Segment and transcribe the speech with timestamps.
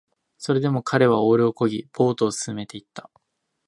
[0.39, 3.11] それでも彼はオールを漕ぎ、ボートを進めていった